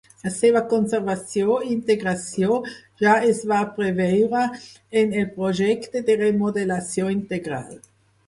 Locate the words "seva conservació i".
0.35-1.67